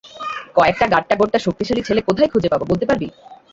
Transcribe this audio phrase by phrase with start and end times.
[0.55, 3.07] কয়েকটা গাঁট্টাগোট্টা, শক্তিশালী ছেলে কোথায় খুঁজে পাবো, বলতে পারবি?